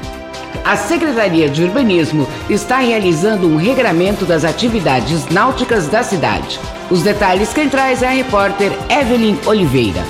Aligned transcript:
A 0.69 0.77
Secretaria 0.77 1.49
de 1.49 1.63
Urbanismo 1.63 2.27
está 2.47 2.77
realizando 2.77 3.47
um 3.47 3.55
regramento 3.55 4.23
das 4.23 4.45
atividades 4.45 5.27
náuticas 5.29 5.87
da 5.87 6.03
cidade. 6.03 6.59
Os 6.91 7.01
detalhes 7.01 7.51
quem 7.51 7.67
traz 7.67 8.03
é 8.03 8.07
a 8.07 8.11
repórter 8.11 8.71
Evelyn 8.87 9.35
Oliveira. 9.47 10.05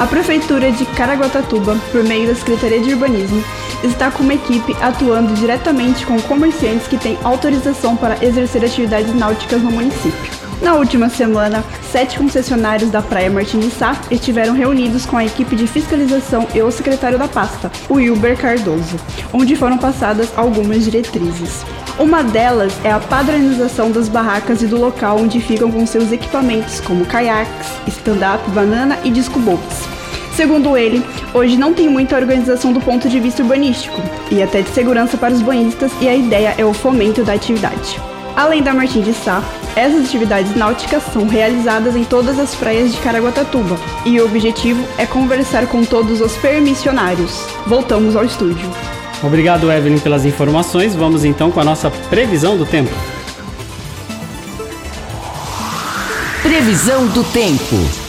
A 0.00 0.04
Prefeitura 0.04 0.72
de 0.72 0.84
Caraguatatuba, 0.86 1.76
por 1.92 2.02
meio 2.02 2.26
da 2.26 2.34
Secretaria 2.34 2.80
de 2.80 2.94
Urbanismo, 2.94 3.44
está 3.84 4.10
com 4.10 4.24
uma 4.24 4.34
equipe 4.34 4.74
atuando 4.80 5.34
diretamente 5.34 6.04
com 6.04 6.20
comerciantes 6.22 6.88
que 6.88 6.98
têm 6.98 7.16
autorização 7.22 7.96
para 7.96 8.18
exercer 8.24 8.64
atividades 8.64 9.14
náuticas 9.14 9.62
no 9.62 9.70
município. 9.70 10.41
Na 10.62 10.74
última 10.74 11.08
semana, 11.08 11.64
sete 11.90 12.16
concessionários 12.16 12.88
da 12.88 13.02
Praia 13.02 13.28
Martim 13.28 13.58
de 13.58 13.68
Sá 13.68 14.00
estiveram 14.12 14.54
reunidos 14.54 15.04
com 15.04 15.16
a 15.16 15.24
equipe 15.24 15.56
de 15.56 15.66
fiscalização 15.66 16.46
e 16.54 16.62
o 16.62 16.70
secretário 16.70 17.18
da 17.18 17.26
pasta, 17.26 17.68
o 17.88 17.94
Wilber 17.94 18.38
Cardoso, 18.38 18.96
onde 19.32 19.56
foram 19.56 19.76
passadas 19.76 20.32
algumas 20.36 20.84
diretrizes. 20.84 21.64
Uma 21.98 22.22
delas 22.22 22.72
é 22.84 22.92
a 22.92 23.00
padronização 23.00 23.90
das 23.90 24.08
barracas 24.08 24.62
e 24.62 24.66
do 24.68 24.78
local 24.78 25.18
onde 25.18 25.40
ficam 25.40 25.68
com 25.68 25.84
seus 25.84 26.12
equipamentos, 26.12 26.78
como 26.80 27.04
caiaques, 27.04 27.66
stand-up, 27.88 28.48
banana 28.52 29.00
e 29.02 29.10
disco 29.10 29.40
boats. 29.40 29.82
Segundo 30.36 30.76
ele, 30.76 31.04
hoje 31.34 31.56
não 31.56 31.74
tem 31.74 31.88
muita 31.88 32.16
organização 32.16 32.72
do 32.72 32.80
ponto 32.80 33.08
de 33.08 33.18
vista 33.18 33.42
urbanístico 33.42 34.00
e 34.30 34.40
até 34.40 34.62
de 34.62 34.70
segurança 34.70 35.16
para 35.18 35.34
os 35.34 35.42
banhistas 35.42 35.90
e 36.00 36.08
a 36.08 36.14
ideia 36.14 36.54
é 36.56 36.64
o 36.64 36.72
fomento 36.72 37.24
da 37.24 37.32
atividade. 37.32 38.00
Além 38.34 38.62
da 38.62 38.72
Martim 38.72 39.02
de 39.02 39.12
Sá, 39.12 39.42
essas 39.74 40.06
atividades 40.06 40.54
náuticas 40.54 41.02
são 41.12 41.26
realizadas 41.26 41.96
em 41.96 42.04
todas 42.04 42.38
as 42.38 42.54
praias 42.54 42.92
de 42.92 43.00
Caraguatatuba 43.00 43.78
e 44.04 44.20
o 44.20 44.24
objetivo 44.24 44.86
é 44.98 45.06
conversar 45.06 45.66
com 45.66 45.84
todos 45.84 46.20
os 46.20 46.36
permissionários. 46.36 47.46
Voltamos 47.66 48.14
ao 48.14 48.24
estúdio. 48.24 48.68
Obrigado, 49.22 49.70
Evelyn, 49.70 49.98
pelas 49.98 50.24
informações. 50.24 50.94
Vamos 50.94 51.24
então 51.24 51.50
com 51.50 51.60
a 51.60 51.64
nossa 51.64 51.90
previsão 52.10 52.56
do 52.56 52.66
tempo. 52.66 52.92
Previsão 56.42 57.06
do 57.06 57.22
tempo. 57.24 58.01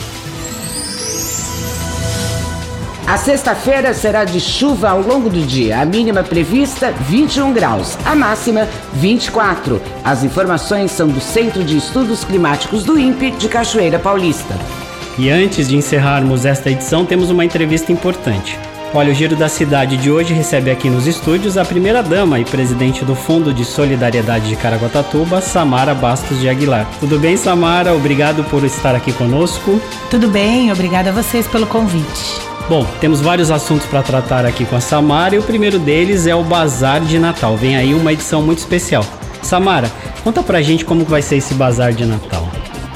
A 3.06 3.18
sexta-feira 3.18 3.94
será 3.94 4.24
de 4.24 4.40
chuva 4.40 4.90
ao 4.90 5.02
longo 5.02 5.30
do 5.30 5.41
dia. 5.41 5.81
A 5.81 5.86
mínima 5.86 6.24
prevista 6.24 6.91
21 6.91 7.52
graus, 7.52 7.97
a 8.06 8.16
máxima 8.16 8.66
24. 8.94 9.81
As 10.03 10.24
informações 10.24 10.90
são 10.91 11.09
do 11.09 11.19
Centro 11.19 11.66
de 11.66 11.75
Estudos 11.75 12.24
Climáticos 12.24 12.86
do 12.86 12.97
INPE 12.97 13.31
de 13.31 13.50
Cachoeira 13.50 14.00
Paulista. 14.00 14.56
E 15.18 15.30
antes 15.30 15.68
de 15.68 15.75
encerrarmos 15.75 16.46
esta 16.46 16.72
edição, 16.72 17.06
temos 17.06 17.30
uma 17.30 17.44
entrevista 17.44 17.91
importante. 17.91 18.58
Olha, 18.94 19.12
o 19.12 19.14
Giro 19.14 19.35
da 19.35 19.50
Cidade 19.50 19.97
de 19.97 20.09
hoje 20.09 20.34
recebe 20.34 20.72
aqui 20.72 20.90
nos 20.90 21.06
estúdios 21.06 21.58
a 21.58 21.66
primeira-dama 21.66 22.40
e 22.40 22.46
presidente 22.46 23.03
do 23.03 23.16
Fundo 23.16 23.53
de 23.53 23.66
Solidariedade 23.66 24.47
de 24.47 24.56
Caraguatatuba, 24.56 25.41
Samara 25.41 25.94
Bastos 25.94 26.40
de 26.40 26.47
Aguilar. 26.47 26.88
Tudo 27.02 27.20
bem, 27.20 27.35
Samara? 27.35 27.94
Obrigado 27.94 28.46
por 28.46 28.64
estar 28.64 28.96
aqui 28.96 29.12
conosco. 29.12 29.81
Tudo 30.09 30.30
bem, 30.30 30.72
obrigada 30.72 31.09
a 31.09 31.14
vocês 31.14 31.47
pelo 31.47 31.68
convite. 31.68 32.53
Bom, 32.69 32.85
temos 33.01 33.19
vários 33.19 33.51
assuntos 33.51 33.85
para 33.88 34.01
tratar 34.01 34.46
aqui 34.46 34.66
com 34.66 34.75
a 34.75 34.81
Samara 34.81 35.35
e 35.35 35.38
o 35.38 35.44
primeiro 35.44 35.78
deles 35.78 36.25
é 36.25 36.34
o 36.34 36.44
Bazar 36.44 37.01
de 37.01 37.19
Natal. 37.19 37.57
Vem 37.57 37.75
aí 37.75 37.94
uma 37.94 38.13
edição 38.13 38.41
muito 38.41 38.59
especial. 38.59 39.06
Samara, 39.41 39.91
conta 40.24 40.41
pra 40.41 40.62
gente 40.62 40.85
como 40.85 41.03
vai 41.03 41.22
ser 41.22 41.38
esse 41.38 41.53
Bazar 41.53 41.91
de 41.94 42.06
Natal. 42.06 42.47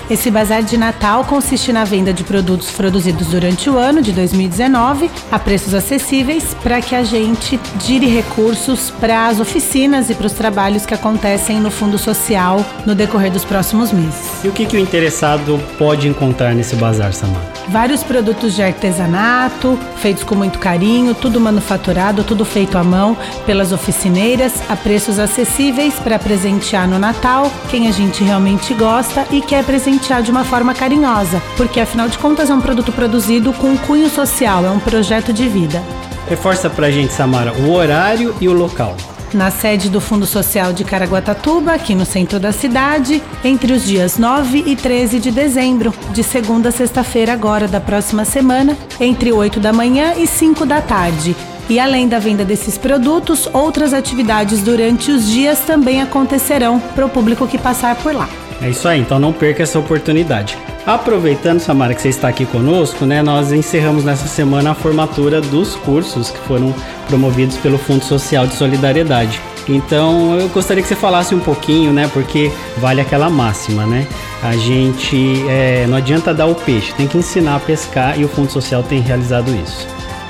Esse 0.10 0.32
bazar 0.32 0.64
de 0.64 0.78
Natal 0.78 1.26
consiste 1.26 1.74
na 1.74 1.84
venda 1.84 2.14
de 2.14 2.24
produtos 2.24 2.72
produzidos 2.72 3.28
durante 3.28 3.70
o 3.70 3.78
ano 3.78 4.02
de 4.02 4.14
2019 4.14 5.12
a 5.30 5.38
preços 5.38 5.74
acessíveis 5.74 6.56
para 6.64 6.80
que 6.80 6.96
a 6.96 7.04
gente 7.04 7.60
gire 7.84 8.08
recursos 8.08 8.90
para 8.90 9.28
as 9.28 9.42
oficinas 9.42 10.10
e 10.10 10.16
para 10.16 10.28
os 10.28 10.32
trabalhos 10.32 10.86
que 10.86 10.94
acontecem 10.94 11.60
no 11.60 11.70
Fundo 11.70 11.98
Social 11.98 12.66
no 12.86 12.96
decorrer 12.96 13.34
dos 13.34 13.44
próximos 13.44 13.92
meses. 13.92 14.46
E 14.46 14.48
o 14.48 14.54
que, 14.54 14.66
que 14.66 14.78
o 14.78 14.80
interessado 14.80 15.60
pode 15.78 16.08
encontrar 16.08 16.56
nesse 16.56 16.78
bazar, 16.78 17.12
Samara? 17.12 17.57
Vários 17.70 18.02
produtos 18.02 18.56
de 18.56 18.64
artesanato, 18.64 19.78
feitos 19.98 20.24
com 20.24 20.36
muito 20.36 20.58
carinho, 20.58 21.14
tudo 21.14 21.40
manufaturado, 21.40 22.24
tudo 22.24 22.46
feito 22.46 22.78
à 22.78 22.84
mão 22.84 23.18
pelas 23.46 23.74
oficineiras, 23.74 24.54
a 24.70 24.76
preços 24.76 25.20
acessíveis 25.20 25.96
para 25.96 26.18
presentear 26.18 26.88
no 26.88 26.98
Natal 26.98 27.52
quem 27.70 27.90
a 27.90 27.92
gente 27.92 28.24
realmente 28.24 28.74
gosta 28.74 29.26
e 29.32 29.42
quer 29.42 29.66
presentear 29.66 30.22
de 30.22 30.32
uma 30.32 30.46
forma 30.46 30.74
carinhosa, 30.74 31.42
porque 31.58 31.82
afinal 31.82 32.08
de 32.08 32.18
contas 32.18 32.50
é 32.50 32.54
um 32.54 32.62
produto 32.62 32.92
produzido 32.94 33.52
com 33.54 33.78
cunho 33.78 34.10
social, 34.10 34.66
é 34.66 34.72
um 34.72 34.80
projeto 34.80 35.34
de 35.34 35.50
vida. 35.50 35.84
Reforça 36.30 36.70
pra 36.70 36.90
gente, 36.90 37.12
Samara, 37.12 37.54
o 37.54 37.74
horário 37.74 38.34
e 38.40 38.48
o 38.48 38.54
local 38.54 38.96
na 39.38 39.52
sede 39.52 39.90
do 39.90 40.02
Fundo 40.02 40.26
Social 40.26 40.74
de 40.74 40.84
Caraguatatuba, 40.84 41.74
aqui 41.74 41.94
no 41.94 42.06
centro 42.06 42.40
da 42.40 42.52
cidade, 42.52 43.22
entre 43.44 43.72
os 43.72 43.86
dias 43.86 44.18
9 44.18 44.64
e 44.66 44.76
13 44.76 45.20
de 45.20 45.30
dezembro, 45.30 45.94
de 46.12 46.24
segunda 46.24 46.70
a 46.70 46.72
sexta-feira 46.72 47.34
agora 47.34 47.68
da 47.68 47.80
próxima 47.80 48.26
semana, 48.26 48.76
entre 49.00 49.32
8 49.32 49.60
da 49.60 49.72
manhã 49.72 50.16
e 50.18 50.26
5 50.26 50.66
da 50.66 50.82
tarde. 50.82 51.36
E 51.70 51.80
além 51.80 52.08
da 52.08 52.18
venda 52.18 52.44
desses 52.44 52.78
produtos, 52.78 53.48
outras 53.54 53.94
atividades 53.94 54.62
durante 54.64 55.12
os 55.12 55.28
dias 55.28 55.60
também 55.60 56.02
acontecerão 56.02 56.80
para 56.80 57.06
o 57.06 57.10
público 57.10 57.48
que 57.48 57.58
passar 57.58 57.96
por 57.98 58.16
lá. 58.16 58.28
É 58.60 58.70
isso 58.70 58.88
aí, 58.88 59.00
então 59.00 59.20
não 59.20 59.32
perca 59.32 59.62
essa 59.62 59.78
oportunidade. 59.78 60.58
Aproveitando, 60.88 61.60
Samara, 61.60 61.94
que 61.94 62.02
você 62.02 62.08
está 62.08 62.30
aqui 62.30 62.46
conosco, 62.46 63.06
né, 63.06 63.22
nós 63.22 63.52
encerramos 63.52 64.06
nessa 64.06 64.26
semana 64.26 64.72
a 64.72 64.74
formatura 64.74 65.42
dos 65.42 65.76
cursos 65.76 66.32
que 66.32 66.38
foram 66.48 66.74
promovidos 67.10 67.58
pelo 67.58 67.78
Fundo 67.78 68.06
Social 68.06 68.48
de 68.48 68.56
Solidariedade. 68.56 69.42
Então, 69.68 70.40
eu 70.40 70.48
gostaria 70.48 70.82
que 70.82 70.88
você 70.88 70.96
falasse 70.96 71.36
um 71.36 71.42
pouquinho, 71.42 71.92
né, 71.92 72.10
porque 72.14 72.50
vale 72.78 73.02
aquela 73.02 73.30
máxima, 73.30 73.86
né? 73.86 74.08
A 74.42 74.56
gente 74.56 75.44
é, 75.50 75.86
não 75.88 75.98
adianta 75.98 76.34
dar 76.34 76.46
o 76.46 76.56
peixe, 76.56 76.94
tem 76.94 77.06
que 77.06 77.18
ensinar 77.18 77.58
a 77.58 77.60
pescar 77.60 78.18
e 78.18 78.24
o 78.24 78.30
Fundo 78.30 78.50
Social 78.50 78.82
tem 78.82 79.02
realizado 79.02 79.54
isso. 79.54 79.86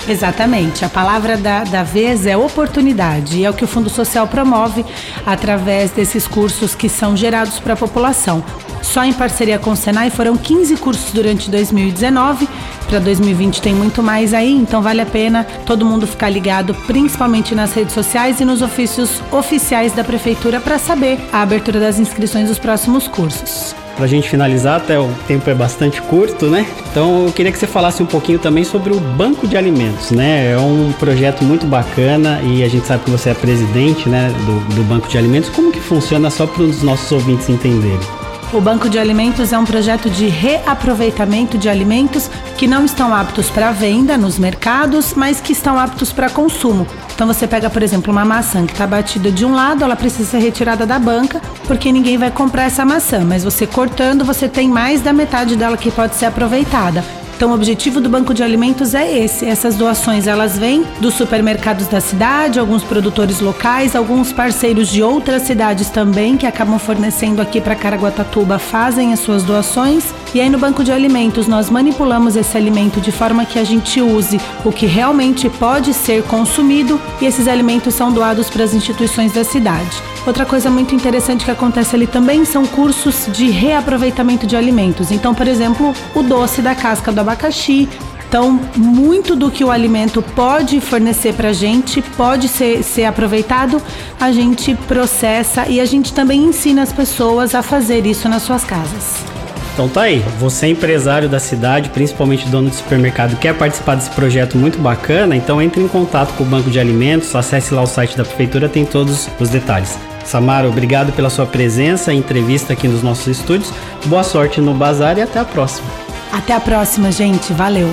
Exatamente. 0.07 0.85
A 0.85 0.89
palavra 0.89 1.35
da, 1.35 1.63
da 1.63 1.83
vez 1.83 2.25
é 2.25 2.37
oportunidade 2.37 3.37
e 3.37 3.45
é 3.45 3.49
o 3.49 3.53
que 3.53 3.63
o 3.63 3.67
Fundo 3.67 3.89
Social 3.89 4.27
promove 4.27 4.85
através 5.25 5.91
desses 5.91 6.25
cursos 6.25 6.73
que 6.73 6.87
são 6.87 7.15
gerados 7.15 7.59
para 7.59 7.73
a 7.73 7.77
população. 7.77 8.43
Só 8.81 9.03
em 9.03 9.11
parceria 9.11 9.59
com 9.59 9.71
o 9.71 9.75
Senai 9.75 10.09
foram 10.09 10.37
15 10.37 10.77
cursos 10.77 11.11
durante 11.11 11.51
2019. 11.51 12.47
Para 12.87 12.99
2020 12.99 13.61
tem 13.61 13.73
muito 13.73 14.01
mais 14.01 14.33
aí, 14.33 14.53
então 14.53 14.81
vale 14.81 15.01
a 15.01 15.05
pena 15.05 15.45
todo 15.65 15.85
mundo 15.85 16.07
ficar 16.07 16.29
ligado, 16.29 16.73
principalmente 16.73 17.53
nas 17.53 17.73
redes 17.73 17.93
sociais 17.93 18.39
e 18.39 18.45
nos 18.45 18.61
ofícios 18.61 19.21
oficiais 19.29 19.91
da 19.91 20.05
prefeitura 20.05 20.61
para 20.61 20.79
saber 20.79 21.19
a 21.33 21.41
abertura 21.41 21.81
das 21.81 21.99
inscrições 21.99 22.47
dos 22.47 22.57
próximos 22.57 23.07
cursos. 23.07 23.75
Para 23.97 24.05
a 24.05 24.07
gente 24.07 24.29
finalizar, 24.29 24.77
até 24.77 24.99
o 24.99 25.09
tempo 25.27 25.49
é 25.49 25.55
bastante 25.55 25.99
curto, 26.03 26.45
né? 26.45 26.67
Então 26.91 27.25
eu 27.25 27.33
queria 27.33 27.51
que 27.51 27.57
você 27.57 27.65
falasse 27.65 28.01
um 28.01 28.05
pouquinho 28.05 28.37
também 28.37 28.63
sobre 28.63 28.93
o 28.93 28.99
Banco 28.99 29.47
de 29.47 29.57
Alimentos, 29.57 30.11
né? 30.11 30.51
É 30.51 30.57
um 30.57 30.93
projeto 30.93 31.43
muito 31.43 31.65
bacana 31.65 32.39
e 32.43 32.63
a 32.63 32.67
gente 32.67 32.85
sabe 32.85 33.03
que 33.03 33.09
você 33.09 33.31
é 33.31 33.33
presidente 33.33 34.07
né, 34.07 34.31
do, 34.45 34.75
do 34.75 34.83
Banco 34.83 35.07
de 35.07 35.17
Alimentos. 35.17 35.49
Como 35.49 35.71
que 35.71 35.79
funciona 35.79 36.29
só 36.29 36.45
para 36.45 36.61
os 36.61 36.83
nossos 36.83 37.11
ouvintes 37.11 37.49
entenderem? 37.49 38.16
O 38.53 38.61
Banco 38.61 38.89
de 38.89 38.97
Alimentos 38.97 39.51
é 39.51 39.59
um 39.59 39.65
projeto 39.65 40.09
de 40.09 40.27
reaproveitamento 40.27 41.57
de 41.57 41.67
alimentos 41.67 42.31
que 42.57 42.65
não 42.65 42.85
estão 42.85 43.13
aptos 43.13 43.49
para 43.49 43.73
venda 43.73 44.17
nos 44.17 44.39
mercados, 44.39 45.13
mas 45.13 45.41
que 45.41 45.51
estão 45.51 45.77
aptos 45.77 46.13
para 46.13 46.29
consumo. 46.29 46.87
Então 47.13 47.27
você 47.27 47.45
pega, 47.45 47.69
por 47.69 47.83
exemplo, 47.83 48.09
uma 48.09 48.23
maçã 48.23 48.65
que 48.65 48.71
está 48.71 48.87
batida 48.87 49.29
de 49.29 49.43
um 49.43 49.53
lado, 49.53 49.83
ela 49.83 49.97
precisa 49.97 50.31
ser 50.31 50.39
retirada 50.39 50.85
da 50.85 50.97
banca, 50.97 51.41
porque 51.65 51.91
ninguém 51.91 52.17
vai 52.17 52.31
comprar 52.31 52.63
essa 52.63 52.85
maçã, 52.85 53.25
mas 53.25 53.43
você 53.43 53.67
cortando, 53.67 54.23
você 54.23 54.47
tem 54.47 54.69
mais 54.69 55.01
da 55.01 55.11
metade 55.11 55.57
dela 55.57 55.75
que 55.75 55.91
pode 55.91 56.15
ser 56.15 56.27
aproveitada. 56.27 57.03
Então, 57.37 57.51
o 57.51 57.53
objetivo 57.53 58.01
do 58.01 58.09
banco 58.09 58.33
de 58.33 58.41
alimentos 58.41 58.95
é 58.95 59.19
esse. 59.19 59.45
Essas 59.45 59.75
doações 59.75 60.25
elas 60.25 60.57
vêm 60.57 60.83
dos 60.99 61.13
supermercados 61.13 61.85
da 61.85 62.01
cidade, 62.01 62.59
alguns 62.59 62.83
produtores 62.83 63.41
locais, 63.41 63.95
alguns 63.95 64.33
parceiros 64.33 64.89
de 64.89 65.03
outras 65.03 65.43
cidades 65.43 65.91
também 65.91 66.35
que 66.35 66.47
acabam 66.47 66.79
fornecendo 66.79 67.39
aqui 67.39 67.61
para 67.61 67.75
Caraguatatuba 67.75 68.57
fazem 68.57 69.13
as 69.13 69.19
suas 69.19 69.43
doações. 69.43 70.05
E 70.37 70.39
aí 70.39 70.51
no 70.51 70.59
banco 70.59 70.83
de 70.83 70.91
alimentos 70.91 71.47
nós 71.47 71.67
manipulamos 71.67 72.35
esse 72.35 72.55
alimento 72.55 73.01
de 73.01 73.11
forma 73.11 73.43
que 73.43 73.57
a 73.57 73.63
gente 73.63 73.99
use 73.99 74.39
o 74.63 74.71
que 74.71 74.85
realmente 74.85 75.49
pode 75.49 75.95
ser 75.95 76.21
consumido 76.21 77.01
e 77.19 77.25
esses 77.25 77.47
alimentos 77.47 77.95
são 77.95 78.13
doados 78.13 78.47
para 78.47 78.63
as 78.63 78.71
instituições 78.71 79.31
da 79.31 79.43
cidade. 79.43 79.99
Outra 80.27 80.45
coisa 80.45 80.69
muito 80.69 80.93
interessante 80.93 81.43
que 81.43 81.49
acontece 81.49 81.95
ali 81.95 82.05
também 82.05 82.45
são 82.45 82.67
cursos 82.67 83.27
de 83.33 83.49
reaproveitamento 83.49 84.45
de 84.45 84.55
alimentos. 84.55 85.11
Então, 85.11 85.33
por 85.33 85.47
exemplo, 85.47 85.91
o 86.13 86.21
doce 86.21 86.61
da 86.61 86.75
casca 86.75 87.11
do 87.11 87.19
abacaxi. 87.19 87.89
Então, 88.29 88.59
muito 88.75 89.35
do 89.35 89.49
que 89.49 89.63
o 89.63 89.71
alimento 89.71 90.21
pode 90.21 90.79
fornecer 90.79 91.33
para 91.33 91.49
a 91.49 91.53
gente, 91.53 91.99
pode 92.15 92.47
ser, 92.47 92.83
ser 92.83 93.05
aproveitado, 93.05 93.81
a 94.19 94.31
gente 94.31 94.75
processa 94.87 95.67
e 95.67 95.81
a 95.81 95.85
gente 95.85 96.13
também 96.13 96.43
ensina 96.43 96.83
as 96.83 96.93
pessoas 96.93 97.55
a 97.55 97.63
fazer 97.63 98.05
isso 98.05 98.29
nas 98.29 98.43
suas 98.43 98.63
casas. 98.63 99.36
Então 99.77 99.87
tá 99.87 100.01
aí, 100.01 100.25
você 100.39 100.65
é 100.65 100.69
empresário 100.69 101.29
da 101.29 101.39
cidade, 101.39 101.89
principalmente 101.89 102.49
dono 102.49 102.67
de 102.67 102.75
supermercado, 102.77 103.37
quer 103.37 103.53
participar 103.53 103.93
desse 103.93 104.09
projeto 104.09 104.57
muito 104.57 104.79
bacana, 104.79 105.35
então 105.35 105.61
entre 105.61 105.79
em 105.83 105.87
contato 105.87 106.33
com 106.33 106.43
o 106.43 106.47
Banco 106.47 106.71
de 106.71 106.79
Alimentos, 106.79 107.35
acesse 107.35 107.75
lá 107.75 107.83
o 107.83 107.85
site 107.85 108.17
da 108.17 108.25
prefeitura, 108.25 108.67
tem 108.67 108.83
todos 108.83 109.29
os 109.39 109.49
detalhes. 109.49 109.95
Samara, 110.25 110.67
obrigado 110.67 111.13
pela 111.13 111.29
sua 111.29 111.45
presença 111.45 112.11
e 112.11 112.17
entrevista 112.17 112.73
aqui 112.73 112.87
nos 112.87 113.03
nossos 113.03 113.27
estúdios. 113.27 113.71
Boa 114.05 114.23
sorte 114.23 114.59
no 114.59 114.73
bazar 114.73 115.19
e 115.19 115.21
até 115.21 115.37
a 115.37 115.45
próxima. 115.45 115.87
Até 116.33 116.53
a 116.53 116.59
próxima, 116.59 117.11
gente. 117.11 117.53
Valeu. 117.53 117.87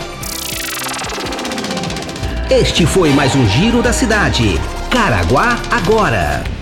Este 2.51 2.85
foi 2.85 3.09
mais 3.09 3.35
um 3.35 3.47
Giro 3.47 3.81
da 3.81 3.91
Cidade. 3.91 4.61
Caraguá 4.91 5.57
agora. 5.71 6.60